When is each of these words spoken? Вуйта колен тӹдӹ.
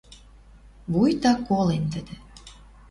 Вуйта 0.91 1.31
колен 1.47 1.83
тӹдӹ. 1.91 2.15